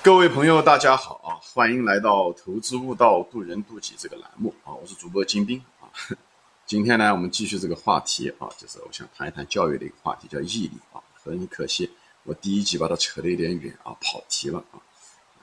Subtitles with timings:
[0.00, 1.34] 各位朋友，大家好啊！
[1.42, 4.72] 欢迎来到“投资悟道，渡人渡己”这个栏目啊！
[4.72, 5.90] 我是主播金兵啊。
[6.64, 11.02] 今天呢，我们继续这个话题啊，就是我想谈一谈教育的一个话题，叫毅力啊。
[11.22, 11.90] 很可惜，
[12.22, 14.78] 我第一集把它扯得有点远啊，跑题了啊。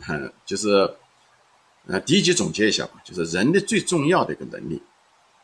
[0.08, 0.70] 嗯， 就是
[1.88, 4.82] 呃，第一集总结一下吧，就是人的最重要的一个能力，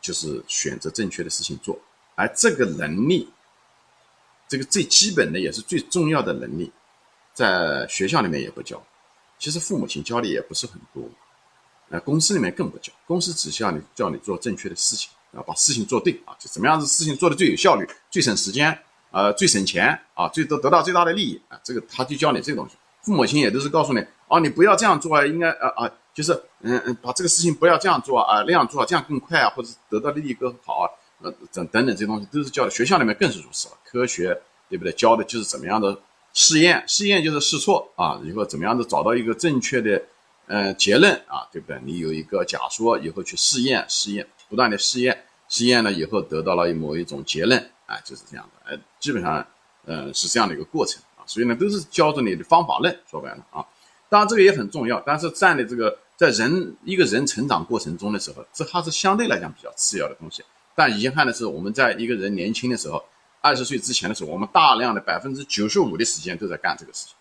[0.00, 1.78] 就是选择正确的事情做，
[2.14, 3.28] 而这个能力，
[4.48, 6.72] 这个最基本的也是最重要的能力，
[7.34, 8.82] 在学校里面也不教。
[9.42, 11.02] 其实父母亲教的也不是很多，
[11.90, 18.78] 呃，公司里面更不教，公司只需要你叫你做正确的事情啊，把事情做对啊，就怎么样子事情做的最有效率、最省时间，
[19.10, 22.76] 呃，最省钱啊，最多得到最大的利益啊，这个他就教你这个东西。
[23.02, 30.86] 父母亲也都是告诉你，哦，你不要这样做啊，应该啊啊，就是嗯嗯，把这个事情不要这样做啊，那样做这样更快啊，或者得到利益更好啊，
[31.22, 34.92] 呃等等等这些东西都是教的，学校里面更是如此了，科学对不对？
[34.92, 35.98] 教的就是怎么样的。
[36.34, 40.02] 试验，试验就是试错啊，以后怎么样子找到一个正确的，
[40.46, 41.78] 呃，结论啊，对不对？
[41.84, 49.46] 你有一个假说，以后去试验，试验，不断的试验，试验了以后得到了某一种结论，啊，就是这样的，哎，基本上，
[49.84, 53.62] 呃，是这样的一个过程啊，所以呢，都是教着你的方法论，说白了啊，
[54.08, 60.42] 当然这个也很重要，但是站的这个在人一个人成长过程中的时候，这还是相对来讲比较次要的东西，
[60.74, 63.04] 但遗憾的是，我们在一个人年轻的时候。
[63.42, 67.14] 二十岁之前的时候，我们大量的百分之九十五的时间都在干这个事情，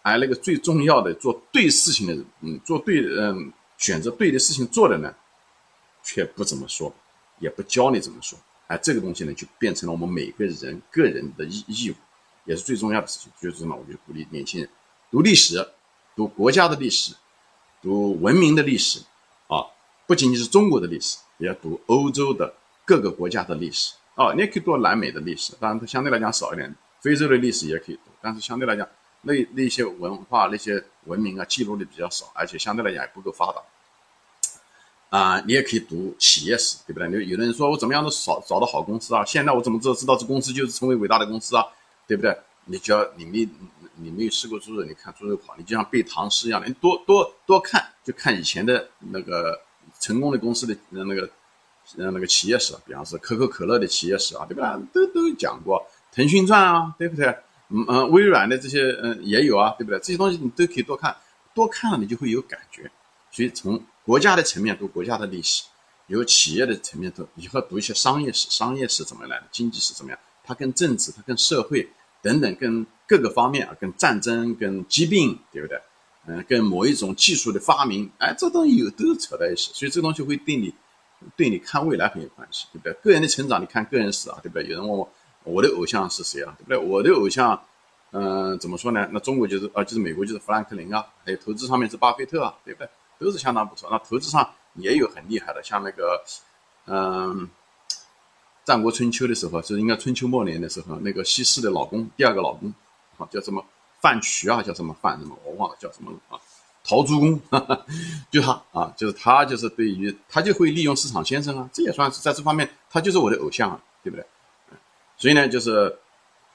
[0.00, 5.14] 而那个最重要的做对事情的人，嗯，做对，嗯，选择对的事情做的呢，
[6.02, 6.92] 却不怎么说，
[7.38, 11.94] 也不教你怎么说，而这个东西呢，就变成了我们每个人个人的义义务，
[12.46, 13.30] 也是最重要的事情。
[13.38, 14.70] 就是呢，我就鼓励年轻人
[15.10, 15.68] 读历史，
[16.16, 17.12] 读国家的历史，
[17.82, 19.00] 读文明的历史，
[19.48, 19.60] 啊，
[20.06, 22.54] 不仅仅是中国的历史，也要读欧洲的
[22.86, 23.92] 各个国家的历史。
[24.20, 26.74] 哦，你也可以读南美的历史，当然它相对来讲少一点。
[27.00, 28.86] 非洲的历史也可以读，但是相对来讲，
[29.22, 33.62] 那那些文化、那些文明啊，记录的比较少，而且相对来讲也不够发达。
[35.08, 37.10] 啊，你也可以读企业史，对不对？
[37.10, 39.24] 有有的人说我怎么样都找找到好公司啊？
[39.24, 41.64] 现在我怎么知道知道这公司就是成为伟大的公司啊？
[42.06, 42.36] 对不对？
[42.66, 43.48] 你只要你没
[43.94, 49.58] 你没有试过猪肉，你看猪肉跑，你就像背唐诗一样的，你多多多看，就看以前的那个
[49.98, 51.26] 成功的公司的那个。
[51.96, 54.80] 嗯，那个企业史，比方说可口可乐的企业史啊，对吧？
[54.92, 57.26] 都都讲过，腾讯传啊，对不对？
[57.68, 59.98] 嗯嗯，微软的这些嗯也有啊，对不对？
[60.00, 61.16] 这些东西你都可以多看，
[61.54, 62.90] 多看了你就会有感觉。
[63.30, 65.64] 所以从国家的层面读国家的历史，
[66.08, 69.44] 由企业的层面读，以后读一些商业史，商业史怎么来的？
[69.52, 70.18] 经济史怎么样？
[70.42, 71.88] 它跟政治、它跟社会
[72.22, 75.80] 等等，跟各个方面啊，跟战争、跟疾病，对不对？
[76.26, 80.74] 嗯，跟某一种技术的发明，哎，这东西有都扯在一起，所以这东西会对你。
[81.36, 82.92] 对你看未来很有关系，对不对？
[83.02, 84.64] 个人的成长，你看个人史啊，对不对？
[84.64, 85.08] 有人问我，
[85.44, 86.54] 我的偶像是谁啊？
[86.58, 86.78] 对不对？
[86.78, 87.62] 我的偶像，
[88.12, 89.08] 嗯，怎么说呢？
[89.12, 92.88] 那中国就是啊，就是美国就是富兰克林啊，还有投资上面是巴菲特啊，对不对？
[93.18, 93.88] 都是相当不错。
[93.90, 96.22] 那投资上也有很厉害的，像那个，
[96.86, 97.48] 嗯，
[98.64, 102.72] 战国春秋的时候，就是应该春秋末年的时候，那个西施的老公，第二个老公，
[103.18, 103.62] 啊，叫什么
[104.00, 104.62] 范渠啊？
[104.62, 105.36] 叫什么范什么？
[105.44, 106.40] 我忘了叫什么了啊？
[106.82, 107.40] 陶朱公，
[108.30, 114.24] 就他啊，就是他，就是对于他就会利用市场先生啊，这也算是在这方面，他就是我的偶像啊，对不对？
[115.16, 115.94] 所以呢，就是，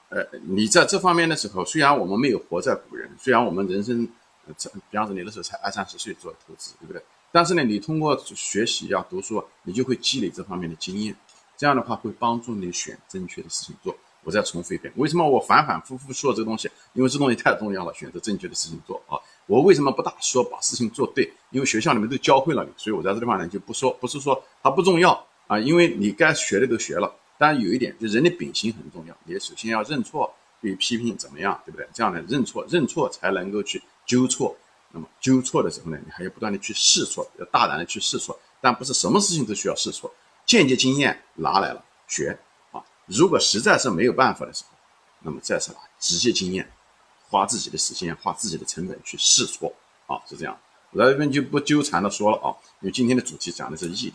[0.08, 4.08] 呃，你在这方面的时候，虽然我们没有活在古人，虽然我们人生，
[4.58, 7.00] 这比方说你那时候才二三十岁做投资，对不对？
[7.30, 11.14] 但是呢，你通过学习啊读书，你就会积累这方面的经验，
[11.56, 13.96] 这样的话会帮助你选正确的事情做。
[14.26, 16.68] 我再重复一遍，为什么我反反复复说这个东西？
[16.94, 19.14] 因为这东西太重要了，选择正确的事情做啊。
[19.46, 21.32] 我为什么不大说把事情做对？
[21.50, 25.12] 因为学校里面都教会了你，所以我在这地方呢就不说，不是说它不重要
[25.46, 27.14] 啊，因为你该学的都学了。
[27.38, 31.86] 当然有一点，就人的秉性很重要，你首先要认错，对批评怎么样，对不对？
[31.94, 34.56] 这样呢，认错，认错才能够去纠错。
[34.90, 40.12] 那么纠错的时候呢，你还要不断的去试错，要大胆的去试错，但不是什么事情都需要试错。
[40.44, 42.36] 间接经验拿来了学，
[43.06, 44.76] 如果实在是没有办法的时候，
[45.22, 46.70] 那么再是拿直接经验。
[47.28, 49.74] 花自己的时间，花自己的成本去试错
[50.06, 50.56] 啊，是这样。
[50.92, 54.14] 我在这边就不纠缠的说了啊，因为今天的主题讲的是毅力。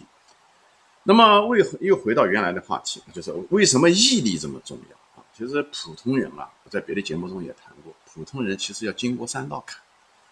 [1.03, 5.25] 那么为又回到原来的话题，就是为什么毅力这么重要啊？
[5.38, 9.77] 其实普通人啊，我在别的节目中也谈过，普通人其实要经过三道坎，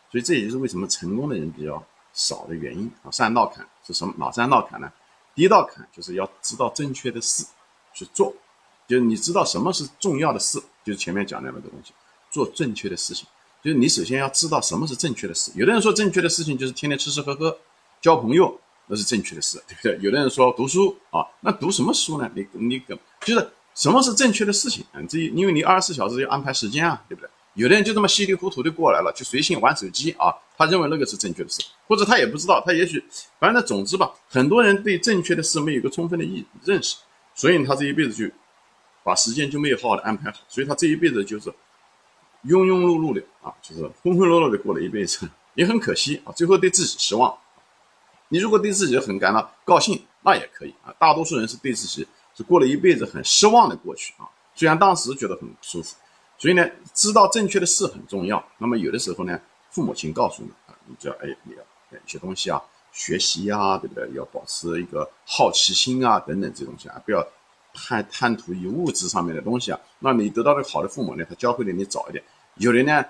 [0.09, 1.83] 所以这也就是为什么成功的人比较
[2.13, 3.11] 少的原因啊。
[3.11, 4.13] 三道坎是什么？
[4.17, 4.89] 哪三道坎呢？
[5.35, 7.45] 第一道坎就是要知道正确的事
[7.93, 8.33] 去做，
[8.89, 11.93] 就是你知道什么是重要的事，就是前面讲的那个东西。
[12.31, 13.27] 做正确的事情，
[13.63, 15.51] 就是你首先要知道什么是正确的事。
[15.55, 17.55] 有的人说正确的事情就是天天吃吃喝喝、
[18.01, 19.99] 交朋友，那是正确的事，对不对？
[20.03, 22.29] 有的人说读书啊，那读什么书呢？
[22.35, 22.81] 你你
[23.21, 25.01] 就是什么是正确的事情啊？
[25.07, 27.29] 这因为你二十四小时要安排时间啊，对不对？
[27.55, 33.03] 有的人就这么稀里糊涂的过来了，就随性玩手机啊，他认为那个是正确的事，或者他也不知道，他也许
[33.39, 36.97] 反正总之吧，很多人对正确的事没有一个充分的意认识，
[37.33, 38.31] 所以他这一辈子就
[39.03, 41.49] 把时间就没有好好的安排好，所以他这一辈子就是
[42.45, 47.35] 庸庸碌碌的啊，就是浑浑噩噩的过了一辈子，也很可惜啊，最后对自己失望。
[48.27, 55.95] 你如果对自己很感到高兴，那也可以啊，大多数人是对自己是过了一辈子很失望的过去啊，虽然当时觉得很舒服。
[56.37, 58.41] 所以呢，知道正确的事很重要。
[58.59, 59.37] 那么有的时候呢，
[59.71, 62.61] 父母亲告诉你啊，你就要哎，你要一些东西啊，
[62.93, 64.09] 学习呀，对不对？
[64.13, 67.19] 要保持一个好奇心啊，等等这东西啊，不要
[67.73, 69.79] 贪贪图于物质上面的东西啊。
[69.99, 72.23] 那你得到的好的父母呢，他教会的你早一点。
[72.55, 73.03] 有的呢，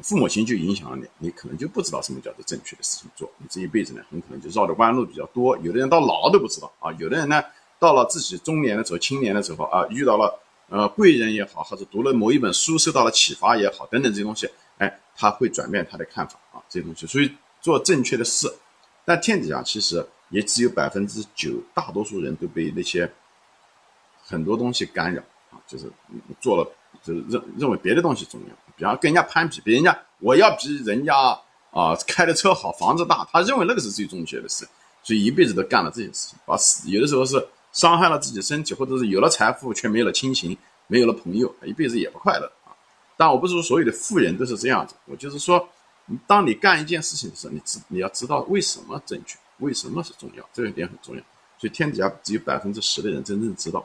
[0.00, 3.30] 父母亲就影响了你，你可能就不知道什么叫做正确的事情做。
[3.38, 5.56] 你这一辈子呢，很可能就绕的弯路比较多。
[5.58, 7.42] 有的人到老都不知道啊，有的人呢，
[7.78, 10.38] 到了自己中年的时候、青年的时候啊，遇到了。
[10.68, 17.06] 呃，贵人也好，或者读了某一本书受到了启发也好，等等这些东西，哎，他会转变他的看法啊，这些东西。
[17.06, 18.50] 所以做正确的事，
[19.04, 23.04] 但天底下其实也只有百分之九，大多数人都被那些
[24.32, 25.84] 很多东西干扰啊，就是
[26.40, 26.68] 做了，
[27.04, 31.14] 就是认认为别的东西重要，比方跟人家攀比，比人家我要比人家
[31.70, 34.66] 啊开的车好，房子大，他认为那个是最正确的事，
[35.04, 36.56] 所以一辈子都干了这些事情，把
[36.86, 37.46] 有的时候是。
[37.72, 40.54] 伤害了自己身体，或者是有了财富却没有了亲情，
[40.88, 42.68] 没有了朋友，一辈子也不快乐啊！
[43.16, 45.66] 但我不是说所有的富人都是这样子，我就是说，
[46.26, 51.22] 当你干一件事情的时候，你知你要知道为什么正确，为什么是重要，这一点很重要。
[51.58, 53.82] 所以天底下只有百分之十的人真正知道，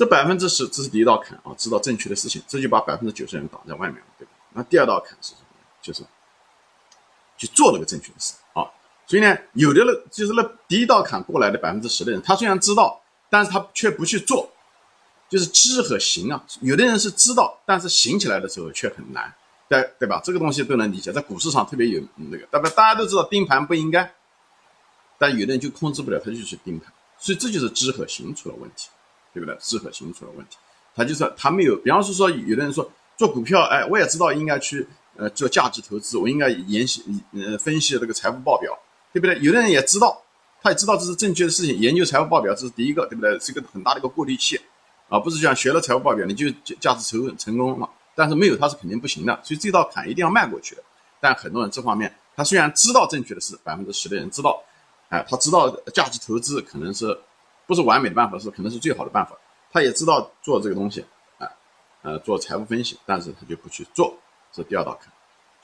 [0.00, 4.30] 这百分之十这是第一道坎啊，知道正确的事情，这就把百分之九十人挡在外面了，对吧？
[4.54, 5.46] 那第二道坎是什么？
[5.82, 6.02] 就是
[7.36, 8.64] 去做那个正确的事啊。
[9.06, 12.98] 所以呢，有的人就是那第一道坎过来的百分之十的人，他虽然知道，
[13.28, 14.50] 但是他却不去做，
[15.28, 16.42] 就是知和行啊。
[16.62, 19.30] 有的人是知道，但是行起来的时候却很难，
[19.68, 20.18] 对对吧？
[20.24, 22.70] 这个东西都能理解，在股市上特别有那个，对吧？
[22.70, 24.14] 大家都知道盯盘不应该，
[25.18, 28.88] 但有的人就控制不了，他就去盯盘，所以这就是知和行出了问题，
[29.32, 29.56] 对不对？
[29.60, 30.56] 知和行出了问题，
[30.94, 34.86] 他就是他没有，比方说说有的人说做股票，哎，我也知道应该去
[35.16, 38.78] 呃做价值投资，我应该研析呃分析这个财务报表。
[39.12, 39.36] 对不对？
[39.40, 40.22] 有的人也知道，
[40.62, 41.76] 他也知道这是正确的事情。
[41.76, 43.36] 研究财务报表这是第一个，对不对？
[43.40, 44.56] 是一个很大的一个过滤器，
[45.08, 46.48] 啊，不是像学了财务报表你就
[46.78, 49.36] 价值成成功了，但是没有它是肯定不行的。
[49.42, 50.82] 所以这道坎一定要迈过去的。
[51.18, 54.62] 但很多人这方面，他虽然知道正确的事，百分之十的人知道，
[55.08, 57.06] 哎，他知道价值投资可能是
[57.70, 59.38] 不是完美的办法，是可能是最好的办法。
[59.70, 61.06] 他也知道做这个东西，
[61.38, 61.46] 啊，
[62.02, 64.12] 呃，做财务分析，但是他就不去做，
[64.52, 65.12] 这第二道坎，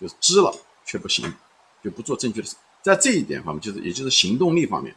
[0.00, 0.54] 就是知了
[0.84, 1.34] 却不行，
[1.82, 2.54] 就不做正确的事。
[2.80, 4.94] 在这一点方面，就是也就是行动力方面，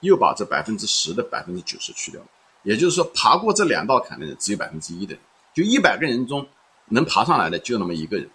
[0.00, 2.26] 又把这百分之十的百分之九十去掉了。
[2.62, 5.22] 也就是说，爬过这两道坎的人只有百分之一的人，
[5.54, 6.46] 就一百个人中
[6.90, 8.28] 能爬上来的就那么一个人。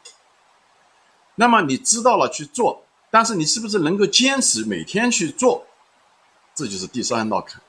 [1.35, 5.63] 那么你知道了去做，但是你是不是能够坚持每天去做？
[6.55, 7.61] 这就是第三道坎。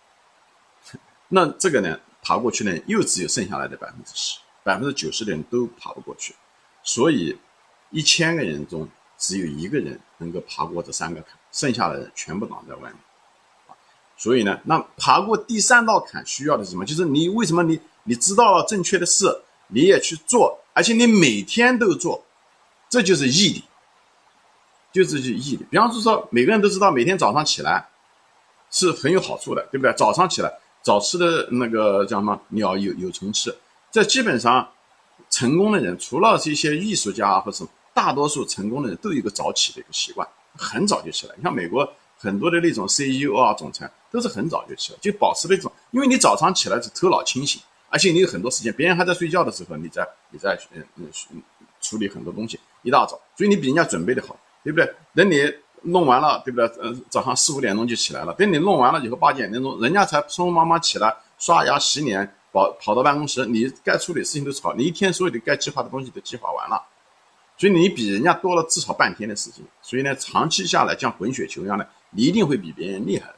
[1.29, 6.35] 那这个呢，爬过去呢，又只有剩下来的百分之十，百分之九十的人都爬不过去。
[6.83, 7.39] 所以，
[7.91, 8.89] 一千个人中。
[9.19, 12.97] 只有一个人能够爬过这三个坎，剩下的人全部挡在外面，
[14.15, 16.85] 所以呢，那爬过第三道坎需要的是什么？
[16.85, 19.25] 就是你为什么你你知道了正确的事，
[19.69, 22.23] 你也去做，而且你每天都做，
[22.91, 23.65] 这就是毅力，
[24.93, 25.67] 就是毅力。
[25.71, 27.89] 比方说说，每个人都知道每天早上起来
[28.71, 29.95] 是很有好处的，对不对？
[29.95, 30.53] 早上起来
[30.87, 33.53] 早吃的那个叫什么鸟有有虫吃，
[33.91, 34.69] 这基本上
[35.29, 37.67] 成功的人，除了这些艺术家或者。
[37.97, 41.35] 大多数成功的人都有一个早起的一个习惯，很早就起来。
[41.39, 50.85] 你像美国很多的那种 CEO 啊、总裁都是很早就起来，就保持那种，因为你早上起来是头脑清醒，而且你有很多时间，别人还在睡觉的时候，你在你在嗯
[51.31, 51.43] 嗯
[51.81, 54.95] 处理很多东西，一大早，所以你比人家准备的好，对不对？
[55.15, 55.51] 等你
[55.87, 56.67] 弄完了，对不对？
[56.81, 66.83] 呃，早上四五点钟就起来了，等你弄完了以后八九点钟，人家才匆匆忙忙起来刷牙洗脸，跑跑到办公室，你该处理事情都好，你一天所有的该计划的东西都计划完了。
[67.59, 73.31] 所以你比人家多了至少半天的时间，所以呢，长期下来像滚雪球一样的，你一定会比别人厉害，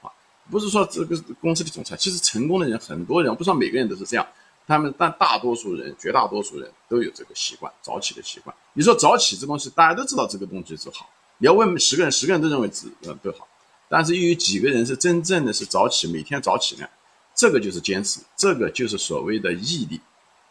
[0.00, 0.06] 啊，
[0.48, 4.24] 不是说这个公司的总裁，其实成功的人很多人，不说每个人都是这样，
[4.64, 8.54] 他们但大多数人，绝大多数人都有这个习惯，早起的习惯。
[8.74, 13.46] 你说早起这东西，大家都知道这个东西是好，你要问十个人，十个人都认为只呃都好，
[13.88, 16.86] 但是又有几个人是真正的是早起，每天早起呢？
[17.34, 20.00] 这个就是坚持，这个就是所谓的毅力，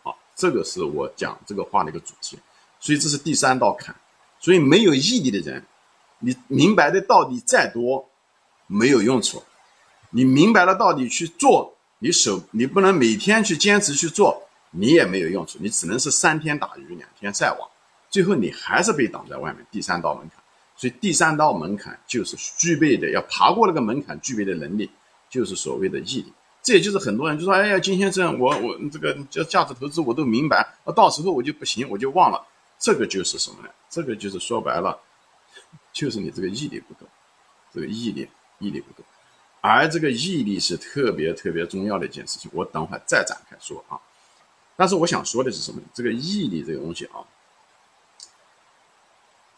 [0.03, 2.37] 啊，这个是我讲这个话的一个主题。
[2.79, 3.95] 所以这是第三道坎，
[4.39, 5.65] 所以没有毅力的人，
[6.19, 8.09] 你明白的道理再多，
[8.67, 9.41] 没有用处。
[10.09, 17.69] 你明白了道理去做，你手你不能每天去坚持去做，你也没有用处，你只能是三天打鱼两天晒网，
[18.09, 19.65] 最后你还是被挡在外面。
[19.71, 20.42] 第三道门槛，
[20.75, 24.89] 所以第三道门槛就是具备的，要爬过那个门槛具备的能力，
[25.30, 26.34] 就是所谓的毅力。
[26.62, 32.42] 这也就是很多人就说：“哎呀，金先生，我我这个叫价值投资，我都明白，啊到时候我就不行，我就忘了。”
[32.80, 33.70] 这个就是什么呢？
[33.89, 34.98] 这个就是说白了，
[35.92, 37.06] 就是你这个毅力不够，
[37.74, 38.27] 这个毅力
[38.60, 39.03] 毅力不够。
[39.62, 44.00] 而这个毅力是特别特别重要的一件事情，我等会再展开说啊。
[44.75, 45.82] 但是我想说的是什么？
[45.94, 47.20] 这个毅力这个东西啊，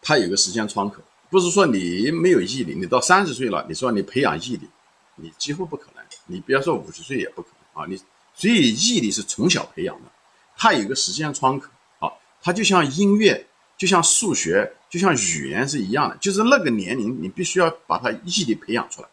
[0.06, 4.70] 它有个时间窗口，不是说你没有毅力，你到三十岁了，你说你培养毅力，
[5.16, 6.06] 你几乎不可能。
[6.28, 7.88] 你不要说五十岁也不可能啊！
[7.88, 7.96] 你
[8.34, 10.12] 所以毅力是从小培养的，
[10.56, 11.68] 它有个时间窗口
[12.00, 13.46] 啊，它就像音乐，
[13.78, 19.08] 就像数学，就像语言是一样的，就是那个年龄你必须要把它毅力培养出来，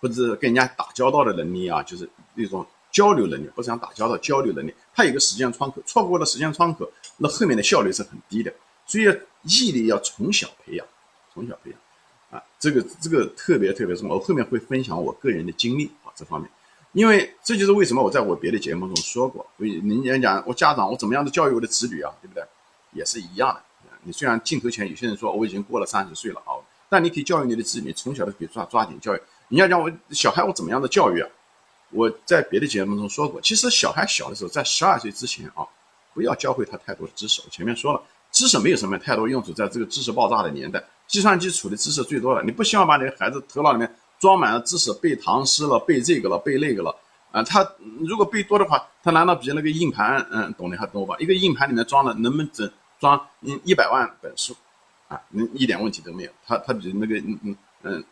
[0.00, 8.52] 或者跟人家打交道的能力啊，就是那种交流能力，不想打交道交流能力，它有个时间窗口，错过了时间窗口，那后面的效率是很低的，
[8.86, 9.04] 所以
[9.42, 10.86] 毅力要从小培养，
[11.32, 11.80] 从小培养
[12.30, 16.50] 啊，这个这个特别特别重要，我后面会分享我个人的经历啊，这方面。
[16.92, 22.42] 因为这就是为什么我在我别的节目中说过，所以人家讲我家长我怎么样的教育我的子女啊，对不对？
[22.92, 23.62] 也是一样的。
[24.02, 26.56] 你虽然镜头前有些人说我已经过了三十岁了啊，
[26.88, 29.20] 但你可以教育你的子女，从小就可以抓抓紧教育。
[29.48, 31.28] 你要讲我小孩我怎么样的教育啊？
[31.90, 35.66] 我在别的节目中说过，其实小孩小的时候，在十二岁之前啊，
[36.14, 37.42] 不要教会他太多的知识。
[37.44, 38.02] 我前面说了，
[38.38, 43.92] 知识没有什么太多用处，在这个知识爆炸的年代，计算机处的知识最多了，你不希望把你的孩子头脑里面。
[44.20, 46.92] 装满了知识，背唐诗了，背这个了，背那个了，
[47.30, 47.64] 啊，他
[48.00, 51.14] 如果背多的话，他难道比那个硬盘，嗯，懂得还多吧？
[51.20, 52.68] 一个硬盘里面装了能不能整
[52.98, 54.56] 装一一百万本书，
[55.06, 56.30] 啊，嗯，一点问题都没有。
[56.44, 58.04] 他他比那个嗯嗯嗯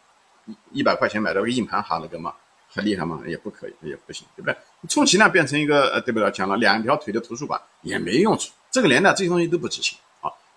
[0.70, 2.32] 一百块钱买到个硬盘哈那个嘛
[2.68, 3.20] 还厉害吗？
[3.26, 4.56] 也不可以，也不行，对不对？
[4.88, 6.30] 充其量变成一个呃，对不对？
[6.30, 8.52] 讲了两条腿的图书馆也没用处。
[8.70, 9.98] 这个年代这些东西都不值钱！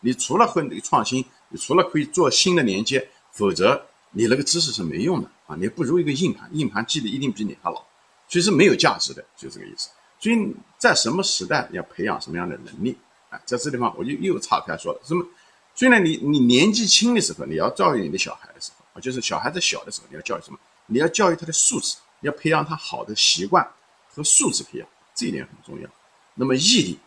[0.02, 5.30] 你除了会创新，你除了可以做新的连接，否则你那个知识是没用的。
[5.48, 7.84] 啊，你不如一个硬盘，硬盘记得一定比你还牢，
[8.28, 9.90] 所以是没有价值的，就这个意思。
[10.20, 12.96] 所以在什么时代要培养什么样的能力？
[13.30, 15.26] 啊，在这地方我就又岔开说了，什么？
[15.74, 20.60] 所以呢，你你年纪轻的时候，你要教育你的小孩的时候啊，就是小孩子小的时候，你要教育什么？
[20.88, 23.68] 你要教育他的素质，要培养他好的习惯
[24.14, 25.90] 和素质培养，这一点很重要。
[26.36, 27.00] 那么毅力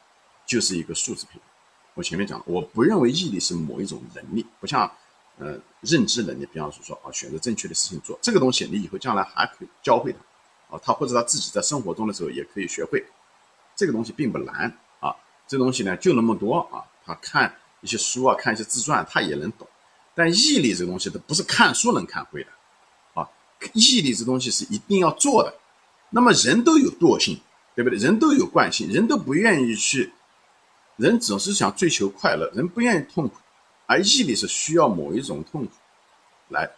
[0.47, 1.43] 就是一个素质培养。
[1.95, 4.91] 我前面讲了，我不认为毅力是某一种能力，不像。
[5.39, 13.03] 呃，认知能力，比方说说啊，选择正确的事情做，这个东西你以后将来还可以教会他，啊，他或者他自己在生活中的时候也可以学会，
[13.75, 14.71] 这个东西并不难
[15.01, 15.17] 啊，
[15.49, 19.67] 这东西呢就那么多啊，他看一些书啊，看一些自传，他也能懂。
[20.15, 22.51] 但毅力这个东西，它不是看书能看会的，
[23.15, 23.27] 啊，
[23.73, 25.53] 毅力这东西是一定要做的。
[26.11, 27.41] 那么人都有惰性，
[27.75, 27.99] 对不对？
[27.99, 30.13] 人都有惯性，人都不愿意去，
[31.03, 33.35] 人总是想追求快乐，人不愿意痛苦。
[33.87, 35.73] 而毅力是需要某一种痛苦
[36.49, 36.71] 来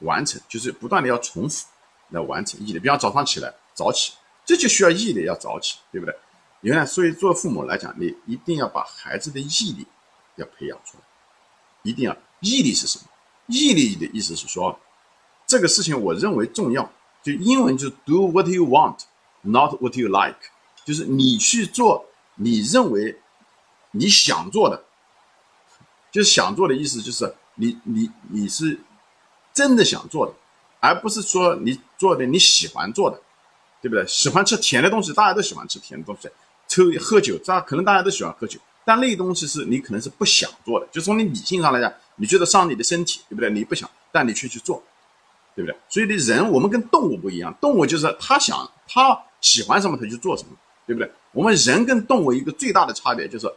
[0.00, 1.64] 完成，就是不断的要重复
[2.08, 2.80] 来完成毅力。
[2.80, 6.14] 比方早上起来早起，这就需要毅力，要早起，对不对？
[6.62, 9.86] 原来，所以做父母来讲，你一定要把孩子的毅力
[10.34, 11.04] 要培养出来，
[11.84, 13.04] 一定要毅力是什么？
[13.46, 14.76] 毅力的意思是说，
[15.46, 16.90] 这个事情我认为重要，
[17.22, 18.98] 就英文就 do what you want,
[19.42, 20.40] not what you like，
[20.84, 23.16] 就是你去做你认为
[23.96, 24.82] 你想做的。
[26.12, 28.78] 就是想做的意思，就是你你你是
[29.52, 30.32] 真的想做的，
[30.80, 33.20] 而不是说你做的你喜欢做的，
[33.82, 34.06] 对不对？
[34.06, 36.30] 喜欢吃甜的东西，大家都喜欢吃甜的东西。
[36.68, 40.86] 抽喝酒，这可能大家都喜欢喝酒，但那东西是你可能是不想做的。
[40.90, 43.50] 就从你理性上来讲，你觉得伤你的身体，对不对？
[43.50, 44.82] 你不想，但你却去做，
[45.54, 45.76] 对不对？
[45.90, 51.12] 所以的人，我们跟动物不一样，动物就是他想他喜欢什么他就做什么，对不对？
[51.32, 53.52] 我们人跟动物一个最大的差别就是。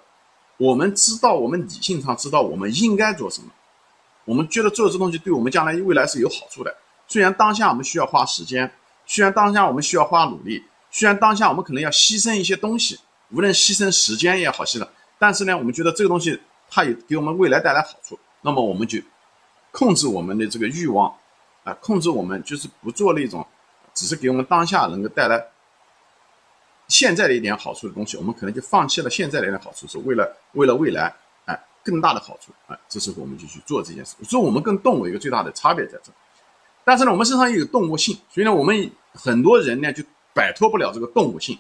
[0.60, 3.48] 我们知道，我们理性上知道我们应该做什么，
[4.25, 6.75] 我们觉得做这东西对我们将来未来是有好处的。
[7.08, 8.70] 虽然当下我们需要花时间，
[9.06, 10.62] 虽然当下我们需要花努力，
[10.92, 13.00] 虽然当下我们可能要牺牲一些东西，
[13.32, 14.86] 无论牺牲时间也好，牺牲，
[15.18, 16.38] 但是呢，我们觉得这个东西
[16.70, 19.00] 它也给我们未来带来好处，那么我们就
[19.72, 21.10] 控制我们的这个欲望，
[21.63, 23.48] 啊，控制我们就是不做那种
[23.94, 25.42] 只是给我们当下能够带来。
[26.89, 31.15] 现在的一点好处的东西，我们可能就放弃了现在的一点好处，是为了为了未来，
[31.46, 34.15] 哎，更大的好处，哎，这时候我们就去做这件事。
[34.24, 36.12] 所以，我们跟动物一个最大的差别在这。
[36.84, 40.03] 但是呢，我们身上又有动物性，所以呢，我们很多人呢就
[40.34, 41.58] 摆脱不了这个动物性。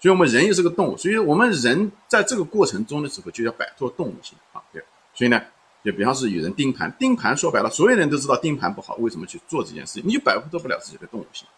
[0.00, 4.84] 所以我们人又是个动物，所以我们人在这个过程中的时候就要摆脱动物性啊，对。
[5.14, 5.40] 所以呢，
[5.82, 10.02] 就比方是有人盯盘，盯盘说白了，所有人都知道盯盘不好，为什么去做这件事？
[10.04, 11.48] 你就摆脱不了自己的动物性，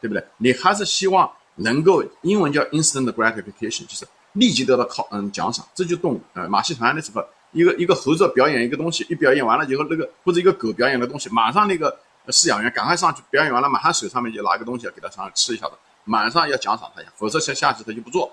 [0.00, 0.24] 对不对？
[0.38, 1.28] 你还是希望。
[1.56, 6.20] 能够英文叫 instant gratification，就是立即得到考嗯奖赏，这就动物。
[6.32, 11.96] 呃，马戏团的时候，一个一个猴子表演一个东西，一表演完了以后，那个或者一个狗表演的东西，马上那个
[12.28, 15.72] 饲养员赶快上去表演完了，马上手上面就拿个东西给它上吃一下子，
[16.04, 18.32] 马上要奖赏它一下，否则下下去它就不做。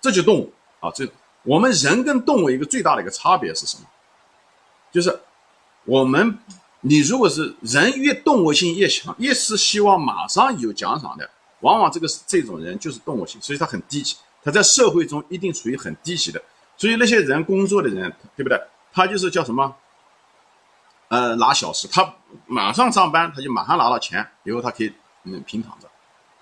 [0.00, 1.06] 这就动物啊，这
[1.42, 3.84] 我们人跟动物一个最大的一个差别是什么？
[4.92, 5.20] 就是
[5.84, 6.38] 我们。
[6.82, 11.28] 你如果是人越动物性越强，越是希望马上有奖赏的，
[11.60, 16.42] 往往这个是这种人就是动物性，所以他很低级，他在社会中一定处于很低级的。
[16.76, 18.60] 所以那些人工作的人，对不对？
[18.92, 19.74] 他就是叫什么？
[21.08, 22.14] 呃，拿小时，他
[22.46, 24.92] 马上上班，他就马上拿到钱，以后他可以
[25.24, 25.86] 嗯平躺着。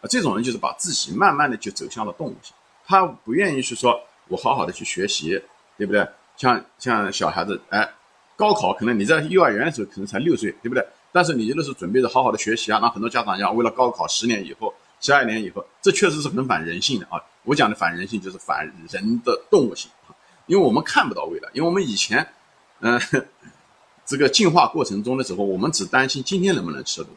[0.00, 2.54] 啊，这种人就是把自己慢慢的就走向了动物性，
[2.86, 5.42] 他不愿意去说我好好的去学习，
[5.76, 6.06] 对不对？
[6.36, 7.88] 像像小孩子，哎。
[8.36, 10.86] 高考可能你在幼儿园的时候可能才六岁，对不对？
[11.10, 17.22] 但是你那时候准备着好好的学习啊，那很多家长要为了高考十年以后、十二年以后，这确实是很反人性的啊！
[17.44, 20.14] 我讲的反人性就是反人的动物性啊，
[20.46, 22.26] 因为我们看不到未来，因为我们以前，
[22.80, 23.00] 嗯，
[24.04, 27.08] 这个进化过程中的时候，我们只担心今天能不能吃得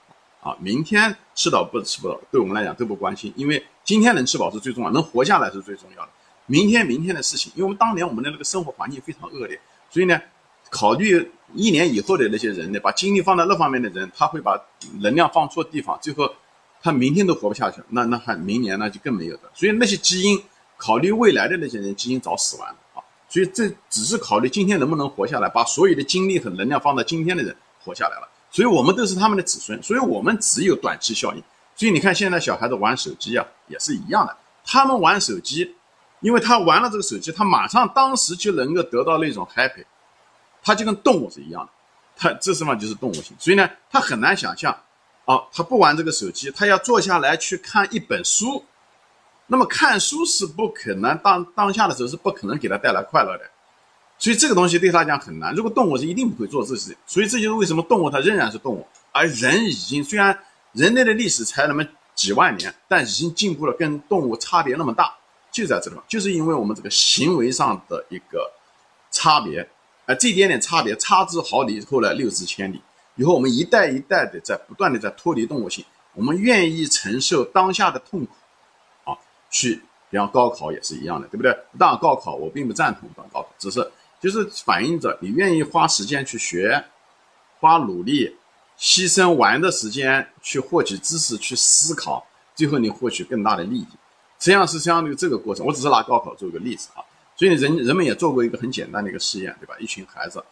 [0.41, 6.09] 饱啊，明天吃到不吃不到，对我们来讲都不关心，因为今天能吃饱是最重要，能活下来是最重要的。
[6.45, 9.59] 明天明天的事情，因为我们当年我们的那个生活环境非常恶劣，
[9.89, 10.21] 所以呢。
[10.69, 14.57] 考虑一年以后的那些人呢，把精力放在那方面的人，他会把
[15.01, 16.33] 能量放错地方，最后
[16.81, 19.43] 他明天都活不下去，那那还明年那就更没有的。
[19.53, 20.41] 所以那些基因
[20.77, 23.03] 考虑未来的那些人，基因早死完了啊。
[23.29, 28.27] 所以这只是考虑今天能不能活下来，把所有的精力和能量放到今天的人活下来了。
[28.49, 31.43] 所以我们都是他们的子孙，所以我们只有短期效应。
[31.75, 34.35] 所以你看现在小孩子玩手机啊，也是一样的，
[34.65, 35.75] 他们玩手机，
[36.19, 39.85] 因为他玩了这个手机，他马上当时就能够得到那种 happy。
[40.63, 41.69] 它就跟动物是一样的，
[42.15, 44.77] 它这什么就是动物性，所以呢，他很难想象，
[45.25, 48.63] 啊，他不玩这个手机，他要坐下来去看一本书，
[49.47, 53.43] 那么看书是不可能当当下的时候是不可能给他带来快乐的，
[54.17, 55.53] 所以这个东西对他来讲很难。
[55.53, 60.37] 如果动物是一定不会做这些，所以这就是为什么动物它仍然是动物，而人已经虽然
[60.73, 65.13] 人类的历史才那么几万年，但已经进步了，跟动物差别那么大，
[65.51, 68.51] 就在这地方，就是因为我们这个行为上的一个
[69.11, 69.67] 差别。
[70.19, 72.81] 这一点点差别，差之毫厘，后来六之千里。
[73.15, 79.17] 以后我们一代一代的在不断的在脱离动物性，我们愿意承受当下的痛苦，啊，
[79.49, 81.55] 去，比方高考也是一样的，对不对？
[81.77, 86.83] 当高考我并不赞同当高考，只是就是反映着你愿意花时间去学，
[87.59, 88.35] 花努力，
[88.79, 93.87] 牺牲玩的时间去获取知识，去思考，最后你获取更大的利益。
[94.39, 95.63] 实际上是相当于这个过程。
[95.65, 97.03] 我只是拿高考做一个例子啊。
[97.35, 99.75] 所以人人们也做过一个很简单的一个试验，对吧？
[99.79, 100.43] 一群孩子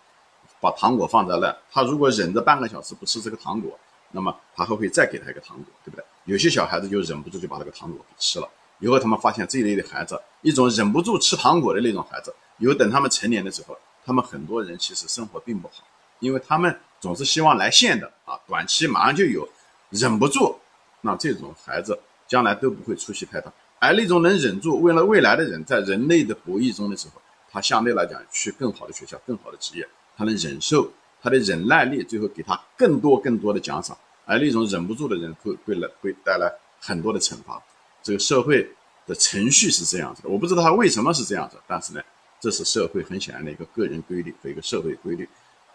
[0.62, 3.78] 把糖果放在那，他如果忍着半个小时不吃这个糖果，
[4.12, 6.04] 那么他还会再给他一个糖果，对不对？
[6.26, 8.50] 有些小孩子就忍不住就把这个糖果给吃了。
[8.80, 15.84] 以后他们发现这一类的孩子，一种忍不住吃糖果的那种孩子，以后等他们成年的时候，他们很多人其实生活并不好，
[16.20, 19.48] 因为他们总是希望来现的啊，短期马上就有，
[19.90, 20.58] 忍不住，
[21.02, 23.52] 那这种孩子将来都不会出息太大。
[23.80, 29.88] 而那种能忍住，为了未来的人，在人类的博弈中的时候，他相对来讲去更好的学校、更好的职业，
[30.20, 33.98] 他能忍受，他的忍耐力最后给他更多更多的奖赏。
[34.26, 37.62] 而那种忍不住的人，会会来会带来很多的惩罚。
[38.04, 38.70] 这个社会
[39.08, 42.02] 的程序是这样子的，我不知道他为什么是这样子，但是呢，
[42.42, 45.28] 这是社会很显然的一个个人规律和一个社会规律。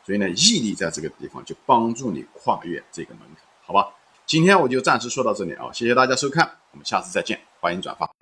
[0.04, 3.88] 所以呢，毅力在这个地方就帮助你跨越这个门槛，好吧？
[4.26, 8.06] 今天我就暂时说到这里啊，谢谢大家收看，我们下次再见，欢迎转发。